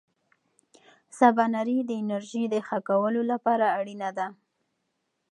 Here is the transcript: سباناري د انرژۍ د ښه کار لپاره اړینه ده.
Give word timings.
سباناري 1.17 1.77
د 1.85 1.91
انرژۍ 2.01 2.43
د 2.49 2.55
ښه 2.67 2.79
کار 2.87 3.13
لپاره 3.31 3.65
اړینه 3.79 4.09
ده. 4.17 4.27